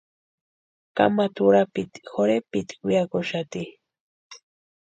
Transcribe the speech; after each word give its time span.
Kamata 0.95 1.39
urapiti 1.47 1.99
jorhepitku 2.11 2.81
weakuxati. 2.89 3.61